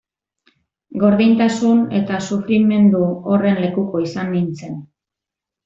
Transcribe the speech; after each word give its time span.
Gordintasun 1.03 1.83
eta 1.99 2.21
sufrimendu 2.29 3.03
horren 3.13 3.63
lekuko 3.67 4.03
izan 4.09 4.33
nintzen. 4.35 4.85